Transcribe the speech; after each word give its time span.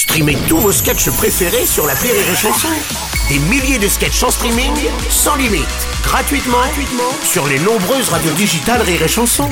Streamez 0.00 0.38
tous 0.48 0.56
vos 0.56 0.72
sketchs 0.72 1.10
préférés 1.10 1.66
sur 1.66 1.86
la 1.86 1.92
Rire 1.92 2.14
et 2.14 2.34
Chanson. 2.34 2.68
Des 3.28 3.38
milliers 3.50 3.78
de 3.78 3.86
sketchs 3.86 4.22
en 4.22 4.30
streaming, 4.30 4.72
sans 5.10 5.36
limite, 5.36 5.66
gratuitement, 6.02 6.56
gratuitement 6.56 7.12
sur 7.22 7.46
les 7.46 7.58
nombreuses 7.58 8.08
radios 8.08 8.32
digitales 8.32 8.80
Rire 8.80 9.02
et 9.02 9.08
Chanson. 9.08 9.50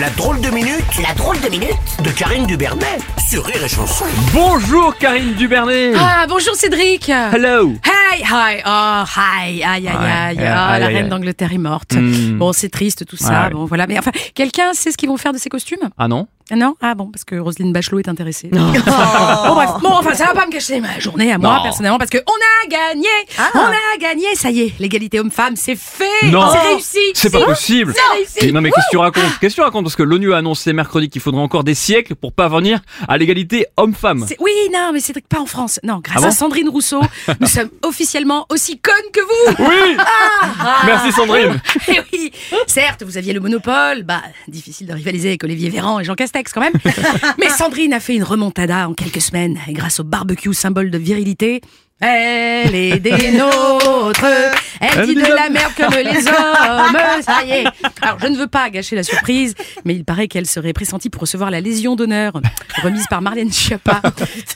La 0.00 0.08
drôle 0.16 0.40
de 0.40 0.48
minute, 0.48 0.82
la 1.06 1.12
drôle 1.12 1.38
de 1.42 1.50
minute 1.50 1.76
de 2.02 2.10
Karine 2.12 2.46
Dubernet 2.46 2.98
sur 3.28 3.44
Rire 3.44 3.62
et 3.62 3.68
Chanson. 3.68 4.06
Bonjour 4.32 4.96
Karine 4.96 5.34
Dubernet 5.34 5.92
Ah, 5.98 6.24
bonjour 6.26 6.54
Cédric 6.54 7.10
Hello 7.10 7.74
Hi, 7.84 8.22
hi, 8.22 8.62
oh, 8.66 9.02
hi, 9.14 9.62
aïe, 9.62 9.64
aïe, 9.64 9.88
aïe, 9.88 10.38
aïe, 10.38 10.38
ah, 10.46 10.78
la 10.78 10.86
reine 10.86 11.10
d'Angleterre 11.10 11.52
est 11.52 11.58
morte. 11.58 11.92
Hmm. 11.94 12.38
Bon, 12.38 12.54
c'est 12.54 12.70
triste 12.70 13.04
tout 13.06 13.18
ça, 13.18 13.44
Ouais. 13.44 13.50
bon, 13.50 13.66
voilà. 13.66 13.86
Mais 13.86 13.98
enfin, 13.98 14.10
quelqu'un 14.34 14.72
sait 14.72 14.90
ce 14.90 14.96
qu'ils 14.96 15.10
vont 15.10 15.18
faire 15.18 15.32
de 15.34 15.38
ces 15.38 15.50
costumes? 15.50 15.90
Ah 15.98 16.08
non 16.08 16.26
Non? 16.54 16.74
Ah 16.80 16.94
bon, 16.94 17.10
parce 17.10 17.24
que 17.24 17.36
Roselyne 17.36 17.72
Bachelot 17.72 18.00
est 18.00 18.08
intéressée. 18.08 18.48
bon, 18.52 18.60
bref, 19.54 19.70
bon, 19.82 19.88
enfin, 19.92 20.14
ça 20.14 20.26
va 20.26 20.34
pas 20.34 20.46
me 20.46 20.50
gâcher 20.52 20.80
ma 20.80 20.98
journée 20.98 21.32
à 21.32 21.38
moi, 21.38 21.56
Non. 21.56 21.62
personnellement, 21.62 21.98
parce 21.98 22.10
que 22.10 22.18
on 22.18 22.66
a 22.66 22.68
gagné. 22.68 23.08
On 23.54 23.58
a 23.60 23.96
gagné, 24.00 24.26
ça 24.34 24.50
y 24.50 24.60
est, 24.60 24.72
l'égalité 24.78 25.20
homme-femme, 25.20 25.56
c'est 25.56 25.76
fait. 25.76 26.04
Non. 26.30 26.48
C'est 26.52 26.58
réussi. 26.68 26.98
C'est 27.14 27.30
pas 27.30 27.44
possible. 27.44 27.94
C'est 27.96 28.16
réussi. 28.16 28.52
Non 28.52 28.60
mais 28.60 28.70
qu'est-ce 28.70 28.86
que 28.86 28.90
tu 28.90 28.96
racontes? 28.98 29.38
Qu'est-ce 29.40 29.54
que 29.54 29.60
tu 29.60 29.64
racontes? 29.64 29.84
Parce 29.84 29.96
que 29.96 30.02
l'ONU 30.02 30.32
a 30.34 30.38
annoncé 30.38 30.72
mercredi 30.72 31.08
qu'il 31.08 31.20
faudrait 31.20 31.40
encore 31.42 31.64
des 31.64 31.74
siècles 31.74 32.14
pour 32.14 32.32
parvenir 32.32 32.80
à 33.08 33.16
l'égalité 33.18 33.66
homme-femme. 33.76 34.24
C'est- 34.28 34.36
Oui, 34.40 34.50
non, 34.72 34.90
mais 34.92 35.00
Cédric, 35.00 35.28
pas 35.28 35.40
en 35.40 35.46
France. 35.46 35.80
Non, 35.82 36.00
grâce 36.02 36.16
Ah 36.18 36.20
bon? 36.20 36.26
À 36.28 36.30
Sandrine 36.32 36.68
Rousseau, 36.68 37.00
nous 37.40 37.46
sommes 37.46 37.70
officiellement 37.82 38.46
aussi 38.50 38.78
connes 38.78 38.94
que 39.12 39.20
vous. 39.20 39.64
Oui. 39.68 39.96
Ah. 39.98 40.82
Merci 40.86 41.12
Sandrine. 41.12 41.60
Eh 41.88 42.00
oui, 42.12 42.32
certes, 42.66 43.02
vous 43.02 43.16
aviez 43.16 43.32
le 43.32 43.40
monopole, 43.40 44.02
bah, 44.02 44.22
difficile 44.48 44.86
de 44.86 44.92
rivaliser 44.92 45.28
avec 45.30 45.44
Olivier 45.44 45.70
Véran 45.70 46.00
et 46.00 46.04
Jean 46.04 46.14
Castex 46.14 46.41
quand 46.52 46.60
même. 46.60 46.72
Mais 47.38 47.48
Sandrine 47.48 47.92
a 47.92 48.00
fait 48.00 48.14
une 48.14 48.24
remontada 48.24 48.88
en 48.88 48.94
quelques 48.94 49.20
semaines, 49.20 49.58
et 49.68 49.72
grâce 49.72 50.00
au 50.00 50.04
barbecue 50.04 50.52
symbole 50.54 50.90
de 50.90 50.98
virilité. 50.98 51.60
Elle 52.04 52.74
est 52.74 52.98
des 52.98 53.30
nôtres, 53.38 54.24
elle 54.80 55.06
dit 55.06 55.14
de 55.14 55.20
la 55.20 55.48
merde 55.50 55.72
comme 55.76 55.94
les 55.94 56.26
hommes, 56.26 56.96
ça 57.22 57.44
y 57.44 57.50
est. 57.52 57.64
Alors, 58.00 58.18
je 58.20 58.26
ne 58.26 58.36
veux 58.36 58.48
pas 58.48 58.68
gâcher 58.70 58.96
la 58.96 59.04
surprise, 59.04 59.54
mais 59.84 59.94
il 59.94 60.04
paraît 60.04 60.26
qu'elle 60.26 60.46
serait 60.46 60.72
pressentie 60.72 61.10
pour 61.10 61.20
recevoir 61.20 61.52
la 61.52 61.60
Légion 61.60 61.94
d'honneur, 61.94 62.32
remise 62.82 63.06
par 63.08 63.22
Marlène 63.22 63.52
Schiappa. 63.52 64.02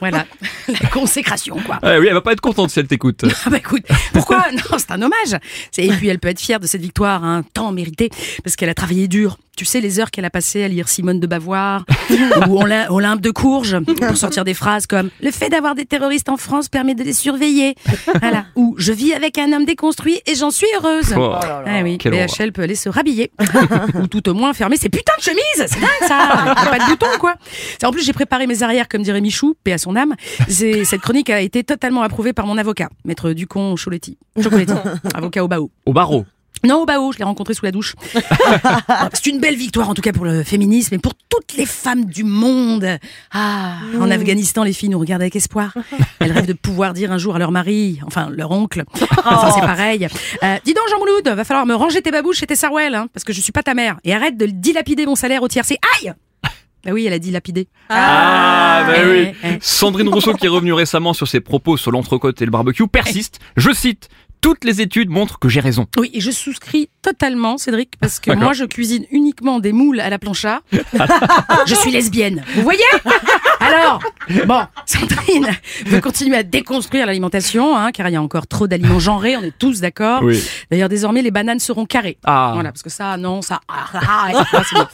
Voilà, 0.00 0.24
la 0.68 0.88
consécration, 0.88 1.56
quoi. 1.66 1.80
Ah 1.82 1.98
Oui, 1.98 2.06
elle 2.06 2.14
va 2.14 2.22
pas 2.22 2.32
être 2.32 2.40
contente 2.40 2.70
si 2.70 2.80
elle 2.80 2.86
t'écoute. 2.86 3.26
Ah 3.44 3.50
bah 3.50 3.58
écoute, 3.58 3.84
pourquoi? 4.14 4.46
Non, 4.52 4.78
c'est 4.78 4.92
un 4.92 5.02
hommage. 5.02 5.38
Et 5.76 5.88
puis 5.88 6.08
elle 6.08 6.20
peut 6.20 6.28
être 6.28 6.40
fière 6.40 6.60
de 6.60 6.66
cette 6.66 6.80
victoire, 6.80 7.24
un 7.24 7.42
temps 7.42 7.72
mérité, 7.72 8.08
parce 8.42 8.56
qu'elle 8.56 8.70
a 8.70 8.74
travaillé 8.74 9.06
dur. 9.06 9.36
Tu 9.56 9.64
sais 9.64 9.80
les 9.80 10.00
heures 10.00 10.10
qu'elle 10.10 10.24
a 10.24 10.30
passées 10.30 10.64
à 10.64 10.68
lire 10.68 10.88
Simone 10.88 11.20
de 11.20 11.26
Bavoir 11.28 11.84
ou 12.48 12.60
Olym- 12.60 12.86
Olympe 12.90 13.20
de 13.20 13.30
Courges 13.30 13.78
pour 13.80 14.16
sortir 14.16 14.44
des 14.44 14.54
phrases 14.54 14.86
comme 14.86 15.10
le 15.22 15.30
fait 15.30 15.48
d'avoir 15.48 15.74
des 15.76 15.84
terroristes 15.84 16.28
en 16.28 16.36
France 16.36 16.68
permet 16.68 16.94
de 16.96 17.04
les 17.04 17.12
surveiller. 17.12 17.76
Voilà. 18.20 18.46
Ou 18.56 18.74
je 18.78 18.92
vis 18.92 19.12
avec 19.14 19.38
un 19.38 19.52
homme 19.52 19.64
déconstruit 19.64 20.20
et 20.26 20.34
j'en 20.34 20.50
suis 20.50 20.66
heureuse. 20.76 21.14
Oh. 21.16 21.34
Ah 21.40 21.82
oui. 21.82 21.98
BHL 21.98 22.50
peut 22.52 22.62
aller 22.62 22.74
se 22.74 22.88
rhabiller 22.88 23.30
ou 23.94 24.06
tout 24.08 24.28
au 24.28 24.34
moins 24.34 24.52
fermer 24.54 24.76
ses 24.76 24.88
putains 24.88 25.12
de 25.18 25.22
chemises. 25.22 25.66
C'est 25.68 25.80
dingue 25.80 26.08
ça. 26.08 26.54
Pas 26.70 26.78
de 26.78 26.88
bouton 26.90 27.06
quoi. 27.20 27.34
En 27.84 27.90
plus 27.92 28.04
j'ai 28.04 28.12
préparé 28.12 28.46
mes 28.46 28.62
arrières 28.62 28.88
comme 28.88 29.02
dirait 29.02 29.20
Michou, 29.20 29.54
paix 29.62 29.72
à 29.72 29.78
son 29.78 29.94
âme. 29.96 30.14
Cette 30.48 31.00
chronique 31.00 31.30
a 31.30 31.40
été 31.40 31.62
totalement 31.64 32.02
approuvée 32.02 32.32
par 32.32 32.46
mon 32.46 32.58
avocat, 32.58 32.88
maître 33.04 33.30
Ducon 33.32 33.74
Choletti. 33.76 34.18
Chocoletti, 34.42 34.72
avocat 35.14 35.44
au 35.44 35.48
Bao. 35.48 35.70
Au 35.86 35.92
barreau. 35.92 36.24
Non, 36.64 36.82
au 36.82 36.86
Bao, 36.86 37.12
je 37.12 37.18
l'ai 37.18 37.24
rencontré 37.24 37.54
sous 37.54 37.64
la 37.64 37.70
douche. 37.72 37.94
C'est 39.12 39.26
une 39.26 39.38
belle 39.40 39.56
victoire 39.56 39.88
en 39.88 39.94
tout 39.94 40.02
cas 40.02 40.12
pour 40.12 40.24
le 40.24 40.42
féminisme 40.42 40.94
et 40.94 40.98
pour 40.98 41.12
toutes 41.28 41.56
les 41.56 41.66
femmes 41.66 42.06
du 42.06 42.24
monde. 42.24 42.86
Ah, 43.32 43.74
en 44.00 44.10
Afghanistan, 44.10 44.62
les 44.64 44.72
filles 44.72 44.88
nous 44.88 44.98
regardent 44.98 45.22
avec 45.22 45.36
espoir. 45.36 45.74
Elles 46.20 46.32
rêvent 46.32 46.46
de 46.46 46.52
pouvoir 46.52 46.92
dire 46.94 47.12
un 47.12 47.18
jour 47.18 47.36
à 47.36 47.38
leur 47.38 47.50
mari, 47.50 48.00
enfin 48.06 48.28
leur 48.30 48.50
oncle, 48.50 48.84
enfin 49.24 49.50
c'est 49.54 49.60
pareil. 49.60 50.08
Euh, 50.42 50.56
dis 50.64 50.74
donc 50.74 50.84
Jean 50.90 50.98
Mouloud, 50.98 51.28
va 51.28 51.44
falloir 51.44 51.66
me 51.66 51.74
ranger 51.74 52.02
tes 52.02 52.10
babouches 52.10 52.42
et 52.42 52.46
tes 52.46 52.56
sarwell, 52.56 52.94
hein, 52.94 53.08
parce 53.12 53.24
que 53.24 53.32
je 53.32 53.40
suis 53.40 53.52
pas 53.52 53.62
ta 53.62 53.74
mère. 53.74 53.96
Et 54.04 54.14
arrête 54.14 54.36
de 54.36 54.46
dilapider 54.46 55.06
mon 55.06 55.14
salaire 55.16 55.42
au 55.42 55.48
tiercé. 55.48 55.78
Aïe 56.00 56.12
Bah 56.84 56.92
oui, 56.92 57.04
elle 57.06 57.12
a 57.12 57.18
dilapidé. 57.18 57.68
Ah, 57.88 58.84
bah 58.86 58.94
Eh, 58.98 59.06
oui. 59.10 59.34
eh, 59.44 59.48
eh. 59.54 59.58
Sandrine 59.60 60.08
Rousseau, 60.08 60.34
qui 60.34 60.46
est 60.46 60.50
revenue 60.50 60.72
récemment 60.72 61.12
sur 61.12 61.28
ses 61.28 61.40
propos 61.40 61.76
sur 61.76 61.90
l'entrecôte 61.90 62.40
et 62.42 62.44
le 62.44 62.50
barbecue, 62.50 62.86
persiste. 62.88 63.38
Je 63.56 63.72
cite. 63.72 64.08
Toutes 64.44 64.64
les 64.64 64.82
études 64.82 65.08
montrent 65.08 65.38
que 65.38 65.48
j'ai 65.48 65.60
raison. 65.60 65.86
Oui, 65.96 66.10
et 66.12 66.20
je 66.20 66.30
souscris 66.30 66.90
totalement, 67.00 67.56
Cédric, 67.56 67.92
parce 67.98 68.20
que 68.20 68.30
moi, 68.30 68.52
je 68.52 68.66
cuisine 68.66 69.06
uniquement 69.10 69.58
des 69.58 69.72
moules 69.72 70.00
à 70.00 70.10
la 70.10 70.18
plancha. 70.18 70.60
je 71.66 71.74
suis 71.74 71.90
lesbienne. 71.90 72.44
Vous 72.54 72.60
voyez? 72.60 72.84
Alors, 73.58 74.00
bon, 74.44 74.66
Sandrine 74.84 75.48
veut 75.86 76.02
continuer 76.02 76.36
à 76.36 76.42
déconstruire 76.42 77.06
l'alimentation, 77.06 77.74
hein, 77.74 77.90
car 77.90 78.06
il 78.10 78.12
y 78.12 78.16
a 78.16 78.22
encore 78.22 78.46
trop 78.46 78.66
d'aliments 78.66 78.98
genrés, 78.98 79.34
on 79.38 79.42
est 79.42 79.58
tous 79.58 79.80
d'accord. 79.80 80.22
Oui. 80.22 80.44
D'ailleurs, 80.70 80.90
désormais, 80.90 81.22
les 81.22 81.30
bananes 81.30 81.60
seront 81.60 81.86
carrées. 81.86 82.18
Ah. 82.24 82.50
Voilà, 82.52 82.70
parce 82.70 82.82
que 82.82 82.90
ça, 82.90 83.16
non, 83.16 83.40
ça... 83.40 83.60
ah, 83.66 83.86
ah, 83.94 84.00
ah, 84.34 84.44
ah, 84.52 84.62
c'est 84.68 84.76
bon. 84.76 84.86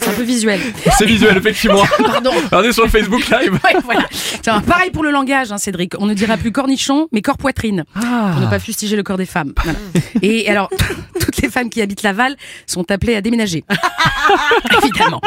C'est 0.00 0.10
un 0.10 0.12
peu 0.12 0.22
visuel. 0.22 0.60
C'est 0.96 1.06
visuel, 1.06 1.36
effectivement. 1.36 1.82
Pardon. 1.98 2.30
Regardez 2.44 2.72
sur 2.72 2.84
le 2.84 2.90
Facebook 2.90 3.28
Live. 3.28 3.58
Ouais, 3.64 3.74
voilà. 3.82 4.04
Tiens, 4.42 4.60
pareil 4.60 4.90
pour 4.90 5.02
le 5.02 5.10
langage, 5.10 5.50
hein, 5.50 5.58
Cédric. 5.58 5.94
On 5.98 6.06
ne 6.06 6.14
dira 6.14 6.36
plus 6.36 6.52
cornichon, 6.52 7.08
mais 7.12 7.22
corps 7.22 7.36
poitrine. 7.36 7.84
Pour 7.92 8.40
ne 8.40 8.48
pas 8.48 8.60
fustiger 8.60 8.96
le 8.98 9.02
corps 9.02 9.16
des 9.16 9.26
femmes. 9.26 9.54
Voilà. 9.64 9.78
Et 10.20 10.48
alors, 10.50 10.68
toutes 11.20 11.40
les 11.40 11.48
femmes 11.48 11.70
qui 11.70 11.80
habitent 11.80 12.02
Laval 12.02 12.36
sont 12.66 12.90
appelées 12.90 13.16
à 13.16 13.22
déménager. 13.22 13.64
Évidemment. 14.82 15.20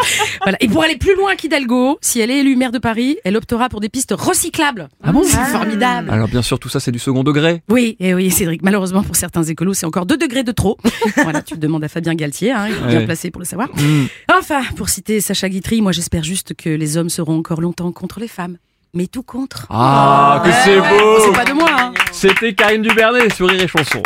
Voilà. 0.44 0.58
Et 0.62 0.68
pour 0.68 0.84
aller 0.84 0.98
plus 0.98 1.16
loin 1.16 1.36
qu'Hidalgo, 1.36 1.98
si 2.02 2.20
elle 2.20 2.30
est 2.30 2.40
élue 2.40 2.56
maire 2.56 2.72
de 2.72 2.78
Paris, 2.78 3.18
elle 3.24 3.36
optera 3.36 3.70
pour 3.70 3.80
des 3.80 3.90
pistes 3.90 4.14
recyclables. 4.16 4.90
Ah 5.04 5.12
bon 5.12 5.24
C'est 5.26 5.44
formidable. 5.46 6.10
Alors 6.12 6.28
bien 6.28 6.42
sûr, 6.42 6.60
tout 6.60 6.70
ça 6.70 6.80
c'est 6.80 6.92
du 6.92 7.00
second 7.00 7.24
degré. 7.24 7.64
Oui, 7.70 7.98
et 8.00 8.14
oui, 8.14 8.30
Cédric. 8.30 8.62
Malheureusement, 8.62 9.04
pour 9.04 9.16
certains 9.16 9.44
écolos, 9.44 9.74
c'est 9.74 9.86
encore 9.86 10.06
2 10.06 10.18
degrés 10.18 10.44
de 10.44 10.52
trop. 10.52 10.78
voilà, 11.24 11.42
tu 11.42 11.58
demandes 11.58 11.84
à 11.84 11.88
Fabien 11.88 12.14
Galtier, 12.14 12.52
hein, 12.52 12.68
il 12.68 12.74
est 12.74 12.98
bien 12.98 13.06
placé 13.06 13.32
pour 13.32 13.40
le 13.40 13.46
savoir. 13.46 13.70
Hmm. 13.70 14.06
Enfin, 14.32 14.62
pour 14.76 14.90
citer 14.90 15.22
Sacha 15.22 15.50
Guitry, 15.50 15.82
moi 15.82 15.92
j'espère 15.92 16.24
juste 16.24 16.54
que 16.56 16.70
les 16.70 16.98
hommes 16.98 17.10
seront 17.10 17.38
encore 17.38 17.62
longtemps 17.62 17.92
contre 17.92 18.20
les 18.20 18.28
femmes. 18.28 18.58
Mais 18.94 19.08
tout 19.08 19.24
contre. 19.24 19.68
Ah, 19.70 20.42
que 20.44 20.52
c'est 20.66 20.78
beau 20.78 21.20
c'est 21.26 21.32
pas 21.32 21.46
de 21.46 21.54
moi, 21.54 21.70
hein. 21.72 21.91
C'était 22.22 22.54
Karine 22.54 22.84
Dubernet 22.84 23.34
sur 23.34 23.50
Rire 23.50 23.64
et 23.64 23.68
Chanson. 23.68 24.04